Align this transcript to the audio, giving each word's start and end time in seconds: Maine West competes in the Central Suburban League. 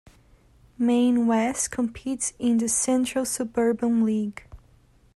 Maine 0.79 1.27
West 1.27 1.69
competes 1.69 2.33
in 2.39 2.57
the 2.57 2.67
Central 2.67 3.23
Suburban 3.23 4.03
League. 4.03 4.45